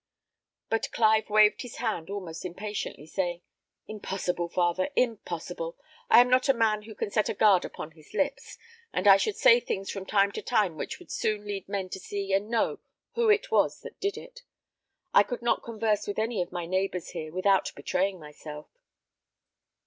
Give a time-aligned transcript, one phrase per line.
[0.67, 3.43] But Clive waved his hand almost impatiently, saying,
[3.85, 5.77] "Impossible, father, impossible!
[6.09, 8.57] I am not a man who can set a guard upon his lips;
[8.91, 11.99] and I should say things from time to time which would soon lead men to
[11.99, 12.79] see and know
[13.13, 14.41] who it was that did it.
[15.13, 18.69] I could not converse with any of my neighbours here without betraying myself."